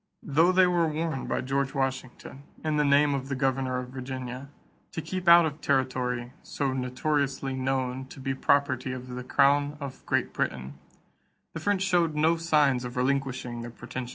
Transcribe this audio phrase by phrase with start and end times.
[0.23, 4.49] Though they were warned by George Washington, in the name of the governor of Virginia,
[4.93, 10.03] to keep out of territory "so notoriously known to be property of the crown of
[10.07, 10.73] Great Britain,"
[11.53, 14.09] the French showed no signs of relinquishing their pretensions.